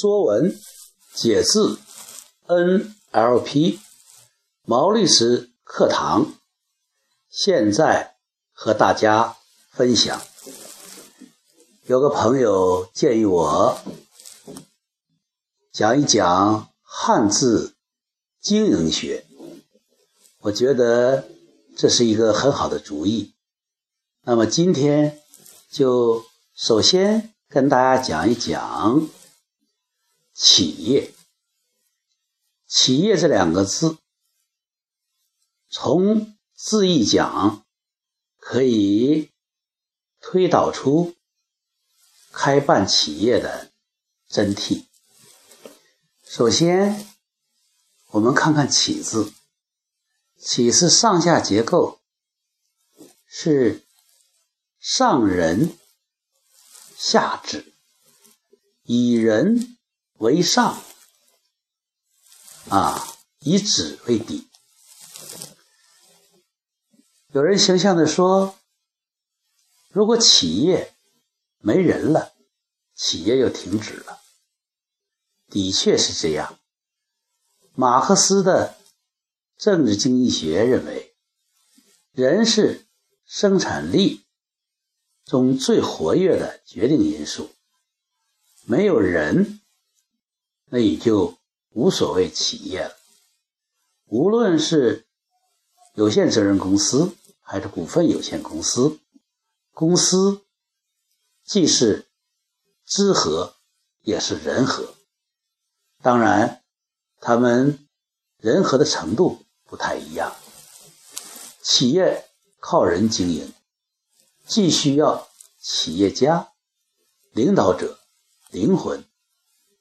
[0.00, 0.58] 说文
[1.12, 1.78] 解字
[2.46, 3.80] NLP
[4.62, 6.32] 毛律师课堂，
[7.28, 8.16] 现在
[8.50, 9.36] 和大家
[9.70, 10.18] 分享。
[11.84, 13.78] 有个朋友建议我
[15.70, 17.74] 讲一讲汉字
[18.40, 19.26] 经营学，
[20.38, 21.28] 我觉得
[21.76, 23.34] 这是一个很好的主意。
[24.22, 25.20] 那么今天
[25.70, 26.24] 就
[26.54, 29.06] 首先跟大家讲一讲。
[30.42, 31.12] 企业，
[32.66, 33.98] 企业这两个字，
[35.68, 37.66] 从字义讲，
[38.38, 39.30] 可以
[40.18, 41.14] 推导出
[42.32, 43.70] 开办企业的
[44.28, 44.86] 真谛。
[46.24, 47.06] 首先，
[48.12, 49.34] 我们看看“企”字
[50.40, 52.00] ，“企”是上下结构，
[53.26, 53.84] 是
[54.78, 55.78] 上人
[56.96, 57.74] 下指，
[58.84, 59.76] 以人。
[60.20, 60.82] 为上，
[62.68, 64.50] 啊，以止为底。
[67.32, 68.58] 有人形象的说，
[69.88, 70.92] 如果企业
[71.56, 72.34] 没人了，
[72.94, 74.20] 企业又停止了。
[75.48, 76.58] 的确是这样。
[77.72, 78.76] 马克思的
[79.56, 81.14] 政治经济学认为，
[82.12, 82.86] 人是
[83.24, 84.26] 生产力
[85.24, 87.54] 中最活跃的决定因素，
[88.66, 89.59] 没有人。
[90.70, 91.36] 那也就
[91.70, 92.96] 无所谓企业了。
[94.06, 95.06] 无论是
[95.94, 99.00] 有限责任公司还是股份有限公司，
[99.72, 100.42] 公司
[101.44, 102.08] 既是
[102.86, 103.56] 知和，
[104.02, 104.94] 也是人和。
[106.00, 106.62] 当然，
[107.20, 107.88] 他们
[108.38, 110.34] 人和的程度不太一样。
[111.60, 112.24] 企业
[112.58, 113.52] 靠人经营，
[114.46, 116.52] 既需要企业家、
[117.32, 117.98] 领导者
[118.50, 119.04] 灵魂。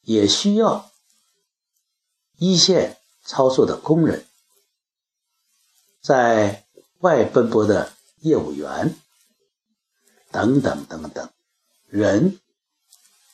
[0.10, 0.90] 也需要
[2.40, 4.26] 一线操作的工人，
[6.02, 6.66] 在
[6.98, 8.98] 外奔波的业务员
[10.32, 11.32] 等等等等，
[11.86, 12.40] 人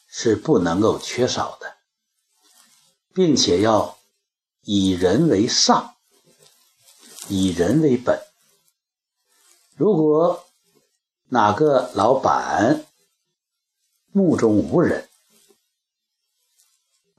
[0.10, 1.78] 是不能够缺少的，
[3.14, 3.98] 并且要
[4.64, 5.96] 以人为上，
[7.30, 8.22] 以人为本。
[9.78, 10.46] 如果
[11.30, 12.86] 哪个老板
[14.12, 15.08] 目中无人，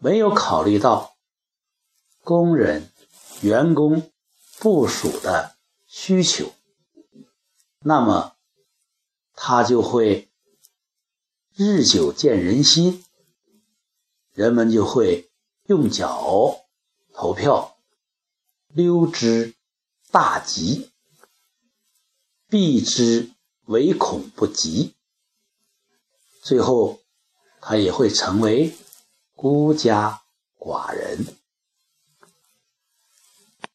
[0.06, 1.16] 没有考虑到
[2.22, 2.92] 工人、
[3.42, 4.08] 员工、
[4.60, 6.52] 部署的需求，
[7.80, 8.36] 那么
[9.34, 10.30] 他就会
[11.56, 13.04] 日久见人心，
[14.30, 15.28] 人们就会
[15.64, 16.64] 用脚
[17.12, 17.76] 投票，
[18.68, 19.56] 溜之
[20.12, 20.92] 大吉，
[22.46, 23.32] 避之
[23.64, 24.94] 唯恐不及，
[26.42, 27.00] 最后
[27.60, 28.72] 他也会成为。
[29.36, 30.22] 孤家
[30.58, 31.36] 寡人，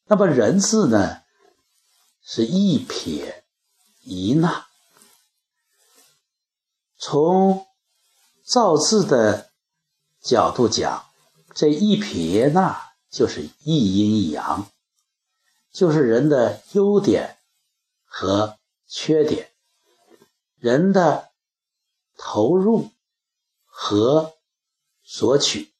[0.06, 1.22] 那么“人”字呢，
[2.20, 3.44] 是一撇
[4.02, 4.66] 一捺。
[6.98, 7.64] 从
[8.42, 9.52] 造字的
[10.20, 11.06] 角度讲，
[11.54, 14.68] 这一撇一捺就是一阴一阳，
[15.70, 17.38] 就是人的优点
[18.04, 18.58] 和
[18.88, 19.52] 缺点，
[20.56, 21.30] 人的
[22.16, 22.90] 投入
[23.64, 24.34] 和。
[25.14, 25.70] 索取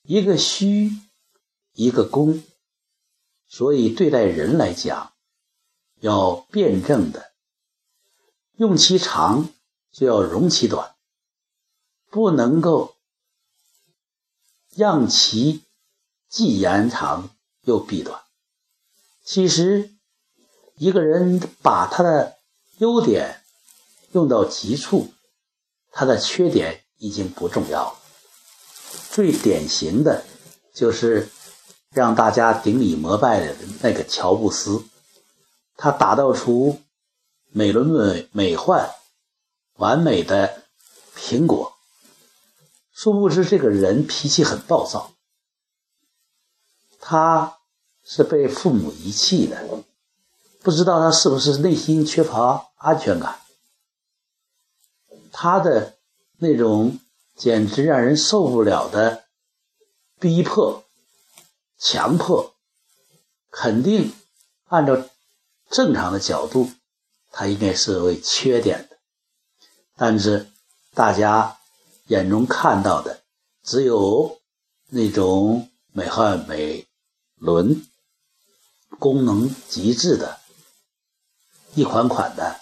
[0.00, 0.92] 一个虚，
[1.74, 2.42] 一个公，
[3.46, 5.12] 所以对待人来讲，
[6.00, 7.34] 要辩证的，
[8.56, 9.50] 用其长
[9.92, 10.96] 就要容其短，
[12.08, 12.96] 不能够
[14.74, 15.64] 让其
[16.30, 18.24] 既延长又避短。
[19.22, 19.94] 其实，
[20.76, 22.38] 一个人把他的
[22.78, 23.44] 优点
[24.12, 25.12] 用到极处，
[25.90, 26.86] 他的缺点。
[26.98, 27.98] 已经不重要了。
[29.10, 30.24] 最典型的，
[30.72, 31.28] 就是
[31.90, 34.84] 让大家顶礼膜拜的那个乔布斯，
[35.76, 36.80] 他打造出
[37.50, 38.88] 美轮美美奂、
[39.74, 40.62] 完美的
[41.14, 41.74] 苹果，
[42.92, 45.12] 殊不知这个人脾气很暴躁，
[46.98, 47.58] 他
[48.02, 49.84] 是被父母遗弃的，
[50.62, 53.38] 不知道他是不是内心缺乏安全感，
[55.30, 55.97] 他的。
[56.40, 56.98] 那种
[57.36, 59.24] 简直让人受不了的
[60.20, 60.84] 逼迫、
[61.78, 62.54] 强迫，
[63.50, 64.12] 肯定
[64.66, 65.08] 按照
[65.68, 66.70] 正常的角度，
[67.32, 68.98] 它应该是为缺点的。
[69.96, 70.48] 但是
[70.94, 71.58] 大家
[72.06, 73.22] 眼中看到的，
[73.64, 74.40] 只有
[74.88, 76.86] 那种美奂美
[77.34, 77.84] 轮、
[79.00, 80.38] 功能极致的
[81.74, 82.60] 一款款的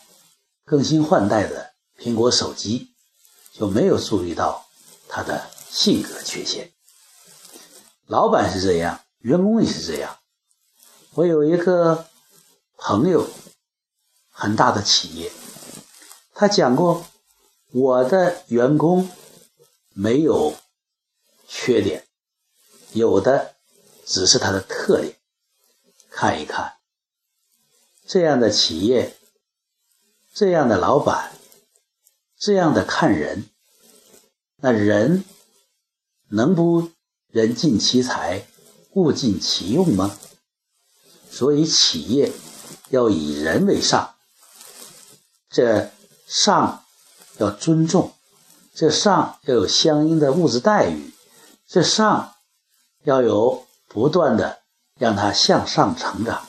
[0.64, 2.95] 更新换代的苹果手机。
[3.58, 4.66] 就没有注意到
[5.08, 6.72] 他的性格缺陷。
[8.06, 10.18] 老板是这样，员工也是这样。
[11.14, 12.06] 我有一个
[12.76, 13.26] 朋友，
[14.30, 15.32] 很大的企业，
[16.34, 17.06] 他讲过，
[17.72, 19.10] 我的员工
[19.94, 20.54] 没有
[21.48, 22.06] 缺点，
[22.92, 23.56] 有的
[24.04, 25.16] 只是他的特点。
[26.10, 26.74] 看一看，
[28.06, 29.16] 这样的企业，
[30.34, 31.35] 这样的老板，
[32.38, 33.48] 这样的看人，
[34.56, 35.24] 那人
[36.28, 36.90] 能不？
[37.28, 38.46] 人尽其才，
[38.92, 40.18] 物尽其用吗？
[41.30, 42.32] 所以企业
[42.88, 44.14] 要以人为上，
[45.50, 45.90] 这
[46.26, 46.84] 上
[47.36, 48.14] 要尊重，
[48.72, 51.12] 这上要有相应的物质待遇，
[51.68, 52.36] 这上
[53.02, 54.62] 要有不断的
[54.98, 56.48] 让他向上成长。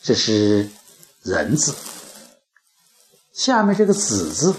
[0.00, 0.70] 这是
[1.22, 1.74] 人字，
[3.38, 4.56] 下面这个子字，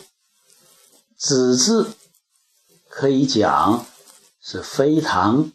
[1.18, 1.94] 子字
[2.88, 3.86] 可以讲。
[4.42, 5.52] 是非常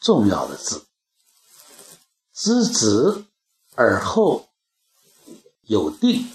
[0.00, 0.86] 重要的字，
[2.32, 3.26] 知止
[3.74, 4.48] 而后
[5.62, 6.30] 有定，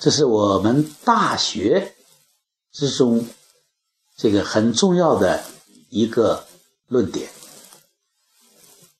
[0.00, 1.94] 这是我们大学
[2.72, 3.28] 之中
[4.16, 5.44] 这个很重要的
[5.88, 6.48] 一个
[6.86, 7.30] 论点。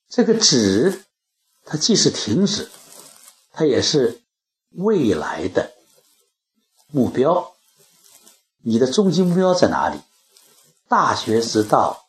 [0.08, 1.04] 这个止，
[1.64, 2.70] 它既是停止，
[3.50, 4.22] 它也是
[4.70, 5.72] 未来的
[6.88, 7.52] 目标。
[8.62, 10.00] 你的终极目标在哪里？
[10.88, 12.08] 大学之道，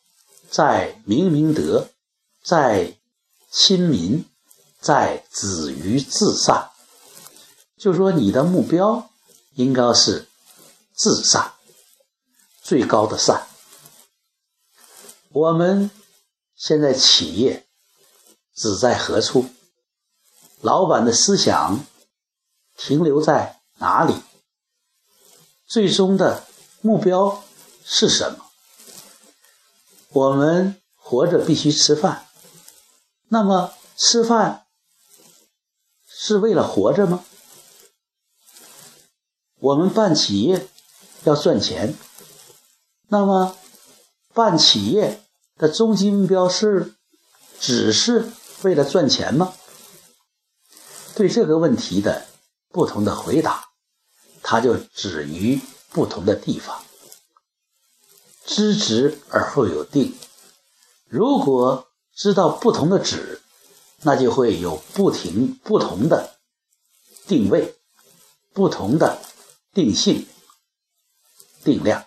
[0.49, 1.89] 在明明德，
[2.43, 2.97] 在
[3.51, 4.25] 亲民，
[4.79, 6.71] 在止于至善。
[7.77, 9.09] 就说你的目标
[9.53, 10.27] 应该是
[10.95, 11.53] 至善，
[12.61, 13.47] 最高的善。
[15.29, 15.91] 我们
[16.55, 17.67] 现在企业
[18.55, 19.45] 只在何处？
[20.61, 21.85] 老板的思想
[22.81, 24.15] 停留在哪里？
[25.67, 26.45] 最终的
[26.81, 27.43] 目标
[27.83, 28.45] 是什么？
[30.09, 32.25] 我们活着必须吃饭，
[33.27, 34.65] 那么吃饭
[36.07, 37.25] 是为了活着吗？
[39.59, 40.67] 我们办企业
[41.25, 41.93] 要赚钱，
[43.09, 43.57] 那么
[44.33, 45.21] 办企业
[45.57, 46.95] 的终极目标是
[47.59, 48.31] 只是
[48.63, 49.53] 为了赚钱吗？
[51.13, 52.25] 对这个问题的
[52.69, 53.69] 不同的回答，
[54.41, 56.83] 它就止于不同的地方。
[58.45, 60.15] 知止而后有定。
[61.07, 63.41] 如果知道不同的止，
[64.01, 66.39] 那就会有不停不同的
[67.27, 67.75] 定位，
[68.53, 69.21] 不同的
[69.73, 70.27] 定性、
[71.63, 72.05] 定量。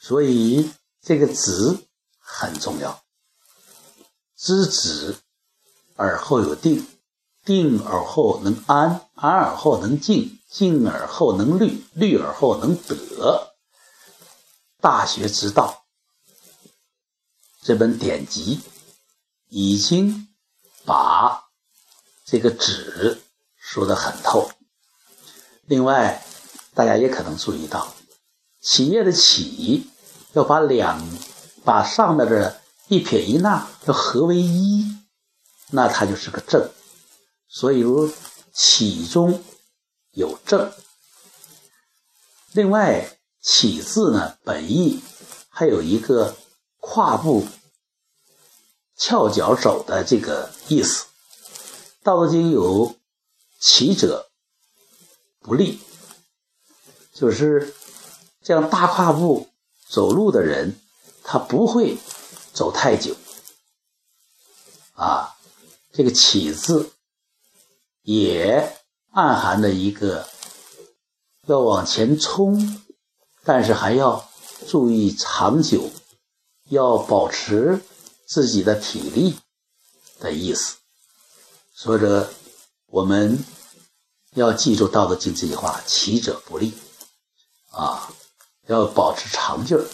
[0.00, 0.70] 所以
[1.00, 1.78] 这个止
[2.18, 3.02] 很重要。
[4.36, 5.16] 知止
[5.96, 6.86] 而后有定，
[7.48, 13.54] 定而后能安，安而后能静，静而后能虑，虑而后能得。
[14.82, 15.86] 大学之道
[17.62, 18.60] 这本典籍
[19.48, 20.28] 已经
[20.84, 21.44] 把
[22.26, 23.22] 这个止
[23.56, 24.50] 说得很透。
[25.64, 26.22] 另外，
[26.74, 27.94] 大家也可能注意到，
[28.60, 29.88] 企业的“企”
[30.36, 31.02] 要把两
[31.64, 34.84] 把上面的一撇一捺要合为一，
[35.70, 36.70] 那它就是个正。
[37.48, 38.08] 所以说
[38.52, 39.42] ，“起”中
[40.12, 40.72] 有正。
[42.52, 43.14] 另外。
[43.40, 45.00] 起字呢，本意
[45.48, 46.36] 还有一个
[46.80, 47.46] 跨步、
[48.96, 51.04] 翘脚走的这个意思。
[52.02, 52.96] 《道德经》有
[53.58, 54.28] “起者
[55.38, 55.80] 不立”，
[57.14, 57.74] 就是
[58.42, 59.48] 这样大跨步
[59.88, 60.78] 走路的人，
[61.22, 61.96] 他不会
[62.52, 63.16] 走太久。
[64.94, 65.36] 啊，
[65.92, 66.92] 这个“起”字
[68.08, 68.74] 也
[69.10, 70.26] 暗含了一个
[71.44, 72.82] 要往前冲。
[73.44, 74.26] 但是还要
[74.66, 75.90] 注意长久，
[76.70, 77.82] 要保持
[78.26, 79.36] 自己的体力
[80.20, 80.76] 的意思。
[81.74, 82.26] 所以说，
[82.86, 83.44] 我们
[84.32, 86.72] 要记住《道德经》这句话：“起者不立。”
[87.72, 88.10] 啊，
[88.68, 89.84] 要保持长劲儿。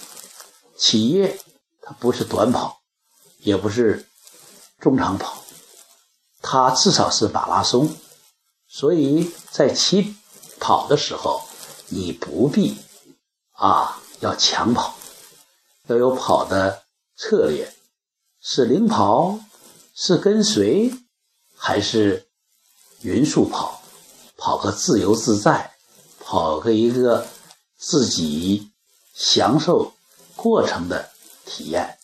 [0.77, 1.41] 企业
[1.83, 2.81] 它不是短跑，
[3.39, 4.09] 也不是
[4.79, 5.45] 中长跑，
[6.43, 7.97] 它至少是马拉松。
[8.77, 10.17] 所以在起
[10.59, 11.45] 跑的时候，
[11.91, 12.77] 你不必。
[13.53, 14.97] 啊，要抢跑，
[15.87, 16.83] 要有跑的
[17.17, 17.73] 策略，
[18.41, 19.39] 是领跑，
[19.95, 20.93] 是跟随，
[21.55, 22.27] 还是
[23.03, 23.81] 匀速跑？
[24.37, 25.77] 跑个自由自在，
[26.19, 27.29] 跑个一个
[27.79, 28.73] 自己
[29.15, 29.93] 享受
[30.35, 31.13] 过程的
[31.47, 31.97] 体验。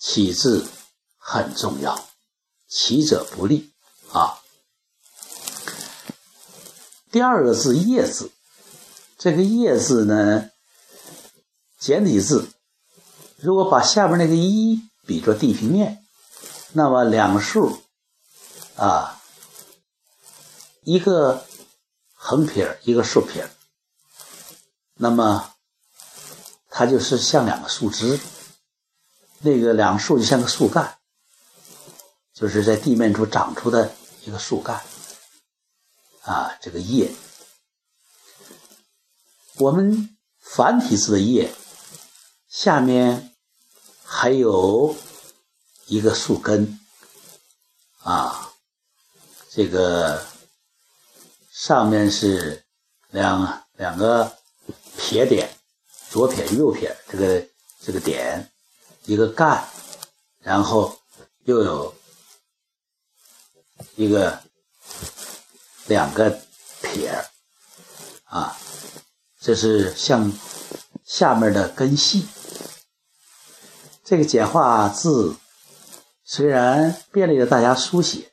[0.00, 0.66] 起字
[1.16, 2.08] 很重要，
[2.66, 3.72] 起者不利
[4.10, 4.40] 啊。
[7.14, 8.32] 第二个字“叶”字。
[9.16, 10.50] 这个“叶”字呢，
[11.78, 12.48] 简体字，
[13.36, 16.04] 如果把下边那个“一”比作地平面，
[16.72, 17.78] 那么两竖
[18.74, 19.22] 啊，
[20.82, 21.46] 一个
[22.14, 23.48] 横撇一个竖撇
[24.94, 25.54] 那么
[26.68, 28.18] 它就是像两个树枝，
[29.38, 30.98] 那个两树就像个树干，
[32.32, 33.94] 就是在地面处长出的
[34.24, 34.82] 一个树干。
[36.24, 37.12] 啊，这个叶。
[39.58, 41.54] 我们繁体字的“叶”
[42.48, 43.34] 下面
[44.02, 44.96] 还有
[45.86, 46.80] 一个树根
[48.02, 48.52] 啊，
[49.50, 50.26] 这个
[51.52, 52.64] 上面是
[53.10, 54.36] 两两个
[54.96, 55.56] 撇点，
[56.10, 57.46] 左撇右撇，这个
[57.80, 58.50] 这个点
[59.04, 59.68] 一个干，
[60.40, 60.98] 然后
[61.44, 61.94] 又有
[63.94, 64.42] 一个
[65.86, 66.40] 两个
[66.82, 67.24] 撇
[68.24, 68.56] 啊。
[69.40, 70.32] 这是向
[71.04, 72.26] 下面的根系。
[74.02, 75.36] 这个简化字
[76.24, 78.32] 虽然便利了大家书写，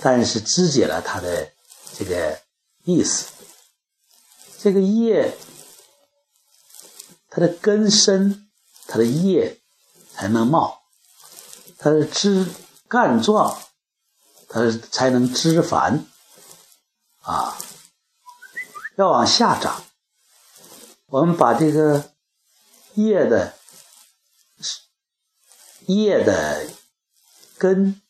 [0.00, 1.50] 但是肢解了它的
[1.96, 2.40] 这个
[2.84, 3.26] 意思。
[4.58, 5.36] 这个叶，
[7.28, 8.48] 它的根深，
[8.86, 9.60] 它的叶
[10.14, 10.78] 才能茂；
[11.78, 12.46] 它的枝
[12.88, 13.58] 干壮，
[14.48, 16.06] 它才能枝繁。
[17.26, 17.58] 啊，
[18.96, 19.82] 要往下长。
[21.06, 22.12] 我们把这个
[22.94, 23.54] 叶的
[25.86, 26.68] 叶的
[27.58, 28.00] 根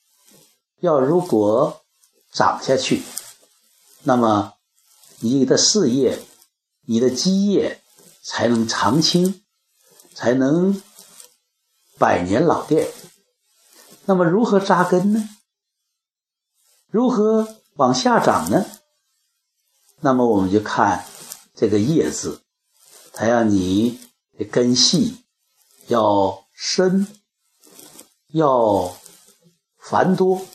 [0.80, 1.84] 要如果
[2.30, 3.02] 长下去，
[4.02, 4.52] 那么
[5.20, 6.18] 你的事业、
[6.82, 7.82] 你的基业
[8.22, 9.44] 才能长青，
[10.14, 10.82] 才能
[11.98, 12.92] 百年老店。
[14.04, 15.28] 那么如何扎根呢？
[16.88, 18.66] 如何往下长呢？
[20.00, 21.06] 那么我们就看
[21.54, 22.42] 这个“叶”字。
[23.18, 23.98] 它让你
[24.38, 25.24] 的根系
[25.86, 27.06] 要深，
[28.28, 28.94] 要
[29.78, 30.46] 繁多，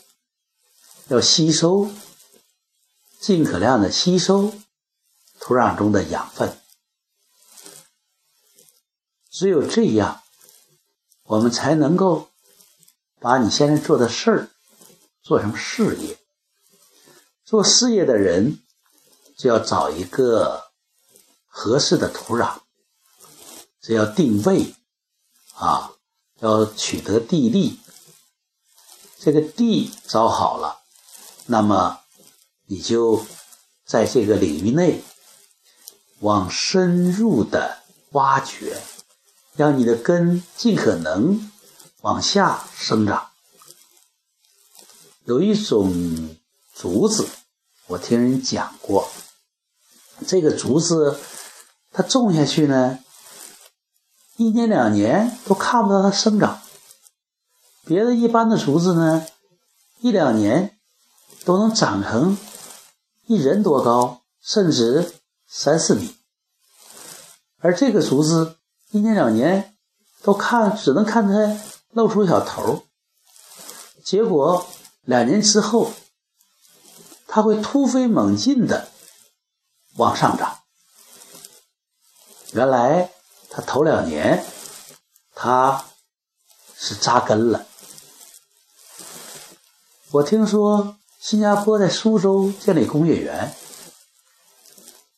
[1.08, 1.90] 要吸收，
[3.18, 4.54] 尽可量的吸收
[5.40, 6.56] 土壤中的养分。
[9.28, 10.22] 只有这样，
[11.24, 12.28] 我们才能够
[13.18, 14.50] 把你现在做的事儿
[15.20, 16.16] 做成事业。
[17.44, 18.60] 做事业的人
[19.42, 20.70] 就要找一个。
[21.54, 22.60] 合适的土壤，
[23.78, 24.74] 这要定位
[25.52, 25.92] 啊，
[26.38, 27.78] 要取得地利。
[29.18, 30.80] 这个地找好了，
[31.44, 32.00] 那么
[32.64, 33.26] 你就
[33.84, 35.04] 在这个领域内
[36.20, 37.82] 往深入的
[38.12, 38.82] 挖掘，
[39.54, 41.52] 让你的根尽可能
[42.00, 43.30] 往下生长。
[45.26, 46.34] 有一种
[46.74, 47.28] 竹子，
[47.88, 49.10] 我听人讲过，
[50.26, 51.18] 这个竹子。
[51.94, 53.00] 它种下去呢，
[54.36, 56.62] 一年两年都看不到它生长。
[57.84, 59.26] 别的一般的竹子呢，
[60.00, 60.78] 一两年
[61.44, 62.38] 都能长成
[63.26, 65.12] 一人多高，甚至
[65.46, 66.16] 三四米。
[67.58, 68.56] 而这个竹子
[68.92, 69.76] 一年两年
[70.22, 72.84] 都看只能看它露出小头，
[74.02, 74.66] 结果
[75.02, 75.92] 两年之后，
[77.26, 78.88] 它会突飞猛进的
[79.96, 80.58] 往上涨。
[82.52, 83.10] 原来
[83.50, 84.44] 他头两年，
[85.34, 85.84] 他
[86.76, 87.66] 是扎根了。
[90.10, 93.54] 我听说新加坡在苏州建立工业园，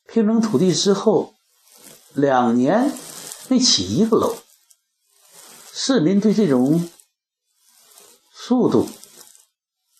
[0.07, 1.35] 平整土地之后，
[2.12, 2.93] 两年
[3.49, 4.37] 没起一个楼。
[5.73, 6.88] 市民对这种
[8.33, 8.88] 速度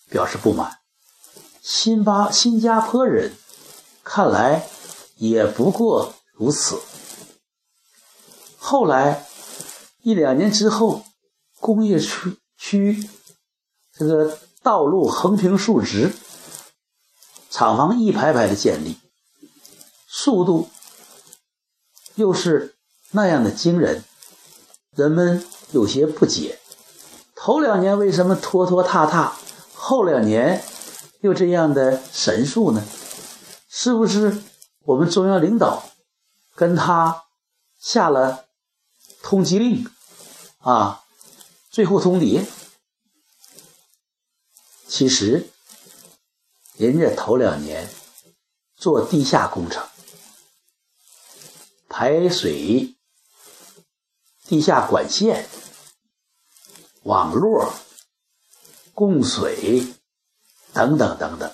[0.09, 0.79] 表示不满。
[1.61, 3.37] 新巴新加坡人
[4.05, 4.69] 看来
[5.17, 6.79] 也不过如此。
[8.59, 9.27] 后来
[10.03, 11.03] 一两年之后，
[11.59, 13.09] 工业区区
[13.93, 16.13] 这个道路横平竖直，
[17.51, 18.99] 厂房一排排的建立，
[20.07, 20.69] 速度
[22.15, 22.77] 又是
[23.13, 24.05] 那样的惊人，
[24.95, 25.43] 人们
[25.73, 26.59] 有些不解：
[27.35, 29.37] 头两年为什么拖拖沓沓，
[29.73, 30.63] 后两年
[31.21, 32.85] 又这样的神速呢？
[33.77, 34.41] 是不是
[34.83, 35.91] 我们中央领导
[36.55, 37.25] 跟他
[37.81, 38.47] 下了？
[39.21, 39.91] 通缉令
[40.59, 41.03] 啊，
[41.71, 42.47] 最后通牒。
[44.87, 45.51] 其实，
[46.77, 47.91] 人家头两年
[48.77, 49.85] 做地下工程，
[51.89, 52.95] 排水、
[54.45, 55.49] 地下管线、
[57.03, 57.75] 网络、
[58.93, 59.85] 供水
[60.73, 61.53] 等等等等，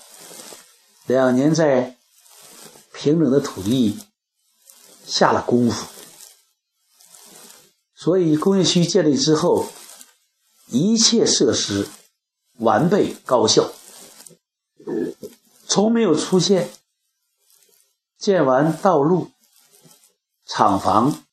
[1.06, 1.96] 两年在
[3.02, 3.98] 平整的土地
[5.06, 5.86] 下了功夫。
[7.94, 9.66] 所以工业区建立之后，
[10.66, 11.88] 一切设施
[12.58, 13.72] 完备高效，
[15.66, 16.70] 从没有出现
[18.18, 19.30] 建完道路、
[20.44, 21.24] 厂房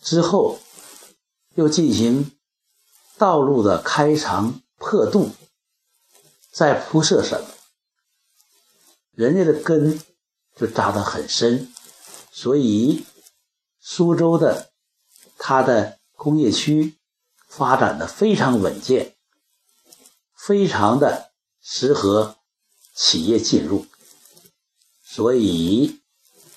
[0.00, 0.60] 之后
[1.56, 2.30] 又进行
[3.16, 5.32] 道路的开肠破肚，
[6.52, 7.48] 再铺设什么。
[9.10, 10.00] 人家的根
[10.58, 11.72] 就扎得很深，
[12.32, 13.04] 所以
[13.80, 14.70] 苏州的。
[15.40, 16.98] 它的工业区
[17.46, 19.14] 发展的非常稳健，
[20.34, 21.30] 非常的
[21.62, 22.38] 适合
[22.92, 23.86] 企业进入，
[25.04, 26.00] 所以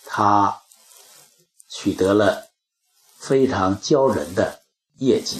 [0.03, 0.63] 它
[1.69, 2.47] 取得了
[3.19, 4.61] 非常骄人的
[4.97, 5.39] 业绩。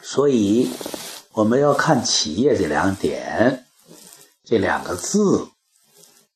[0.00, 0.70] 所以
[1.32, 3.66] 我们要看企业这两点，
[4.42, 5.50] 这两个字，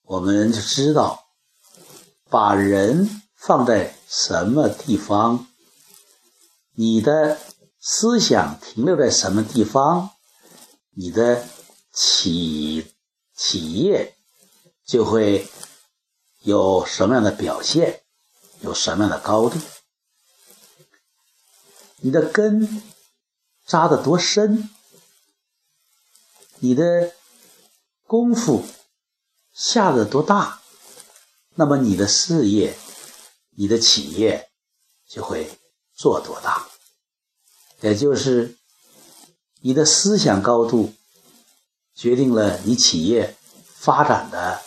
[0.04, 1.25] 我们就知道
[2.28, 5.46] 把人放在什么地方。
[6.76, 7.38] 你的
[7.80, 10.11] 思想停留在什么地方，
[10.90, 11.46] 你的
[11.92, 12.92] 企
[13.34, 14.16] 企业
[14.84, 15.49] 就会
[16.40, 18.02] 有什么样的表现，
[18.61, 19.58] 有什么样的高度。
[21.99, 22.82] 你的根
[23.64, 24.68] 扎得多深，
[26.58, 27.12] 你的
[28.06, 28.66] 功夫
[29.54, 30.61] 下得多大，
[31.54, 32.76] 那么你的事业、
[33.56, 34.50] 你的企业
[35.08, 35.58] 就会。
[35.96, 36.66] 做多大，
[37.80, 38.58] 也就是
[39.61, 40.92] 你的思想高度
[41.94, 44.61] 决定了你企业发展的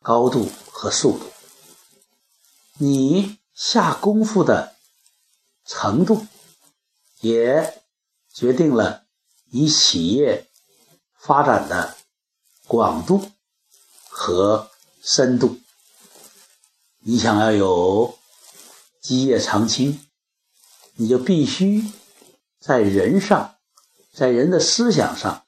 [0.00, 1.30] 高度和速度，
[2.78, 4.74] 你下功夫的
[5.66, 6.26] 程度
[7.20, 7.82] 也
[8.32, 9.04] 决定了
[9.50, 10.48] 你企业
[11.14, 11.97] 发展的
[12.68, 13.32] 广度
[14.08, 14.70] 和
[15.02, 15.58] 深度。
[17.00, 18.16] 你想要有。
[19.00, 20.06] 基业长青，
[20.96, 21.82] 你就必须
[22.60, 23.56] 在人上，
[24.12, 25.46] 在人的思想上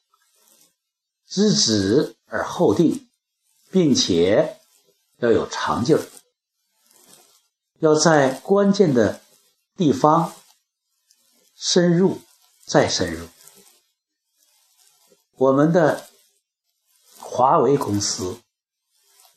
[1.27, 3.11] 知止而后定，
[3.71, 4.59] 并且
[5.19, 6.03] 要有长劲儿，
[7.81, 9.21] 要在关键的
[9.77, 10.33] 地方
[11.55, 12.23] 深入
[12.65, 13.29] 再深入。
[15.33, 16.09] 我们的
[17.41, 18.39] 华为公司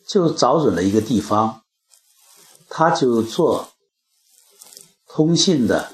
[0.05, 1.63] 就找准了一个地方，
[2.67, 3.69] 他就做。
[5.07, 5.93] 通信的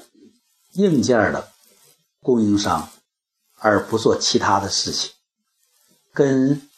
[0.72, 1.52] 硬件的
[2.20, 2.90] 供应商，
[3.58, 5.12] 而不做其他的事情，
[6.12, 6.68] 根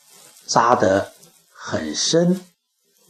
[0.44, 1.14] 扎得
[1.48, 2.44] 很深，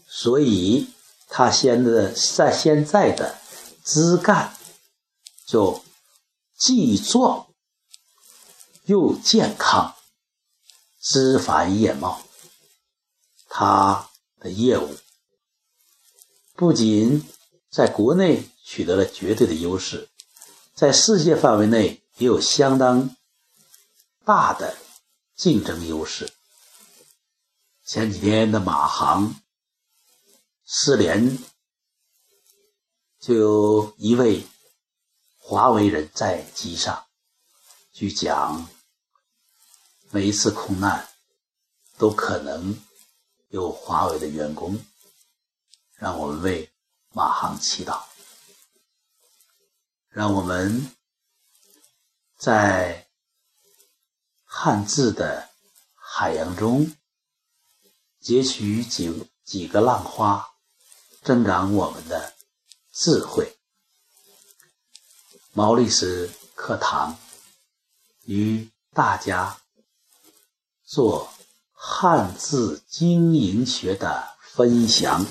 [0.07, 0.91] 所以
[1.29, 3.39] 他现在在现在的
[3.83, 4.55] 枝干
[5.47, 5.83] 就
[6.59, 7.47] 既壮
[8.85, 9.97] 又健康，
[11.03, 12.23] 枝繁叶茂。
[13.49, 14.97] 他的业务
[16.55, 17.29] 不仅
[17.69, 18.49] 在国内。
[18.65, 20.09] 取得了绝对的优势，
[20.73, 23.15] 在世界范围内也有相当
[24.25, 24.79] 大的
[25.37, 26.33] 竞争优势。
[27.85, 29.35] 前几天的马航
[30.65, 31.37] 失联，
[33.21, 34.47] 就有一位
[35.37, 37.05] 华为人在机上，
[37.93, 38.67] 据讲
[40.14, 41.09] 每一次空难
[41.96, 42.79] 都可能
[43.48, 44.79] 有华为的员工，
[45.94, 46.70] 让我们为
[47.14, 48.03] 马航祈祷。
[50.11, 50.94] 让我们
[52.37, 53.09] 在
[54.44, 55.48] 汉字的
[55.94, 56.94] 海洋中
[58.20, 60.46] 截取几几个浪花，
[61.22, 62.35] 增长我们的
[62.92, 63.57] 智慧。
[65.53, 67.18] 毛历史课堂
[68.25, 69.62] 与大家
[70.94, 71.26] 做
[71.72, 75.24] 汉字经营学的分享。